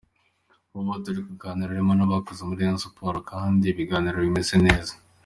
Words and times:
Mu 0.71 0.81
bo 0.85 0.93
turi 1.03 1.19
kuganira 1.27 1.69
harimo 1.71 1.93
n’abahoze 1.95 2.41
muri 2.43 2.59
Rayon 2.61 2.79
Sports 2.83 3.27
kandi 3.31 3.63
ibiganiro 3.67 4.17
bimeze 4.25 4.55
neza. 4.67 4.93